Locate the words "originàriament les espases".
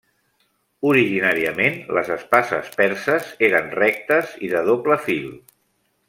0.91-2.71